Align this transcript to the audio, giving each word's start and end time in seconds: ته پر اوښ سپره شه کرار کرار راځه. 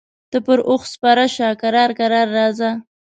ته 0.31 0.37
پر 0.45 0.59
اوښ 0.69 0.81
سپره 0.93 1.25
شه 1.35 1.47
کرار 1.61 1.91
کرار 1.99 2.27
راځه. 2.37 2.71